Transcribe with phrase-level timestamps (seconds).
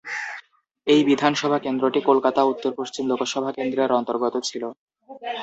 [0.87, 4.63] এই বিধানসভা কেন্দ্রটি কলকাতা উত্তর পশ্চিম লোকসভা কেন্দ্রের অন্তর্গত ছিল।